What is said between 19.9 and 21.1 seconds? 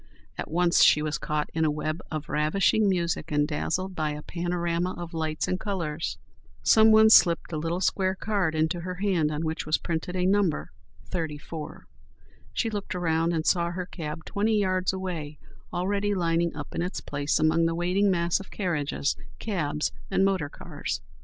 and motor cars.